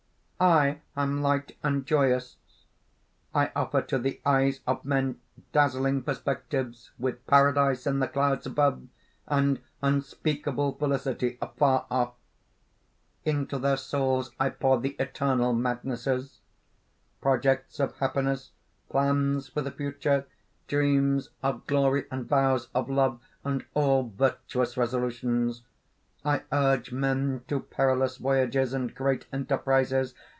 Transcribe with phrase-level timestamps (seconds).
[0.43, 2.37] "I am light and joyous!
[3.31, 5.19] I offer to the eyes of men
[5.53, 8.87] dazzling perspectives with Paradise in the clouds above,
[9.27, 12.15] and unspeakable felicity afar off.
[13.23, 16.39] Into their souls I pour the eternal madnesses;
[17.21, 18.49] projects of happiness,
[18.89, 20.25] plans for the future,
[20.67, 25.61] dreams of glory and vows of love, and all virtuous resolutions.
[26.25, 30.15] "I urge men to perilous voyages and great enterprises.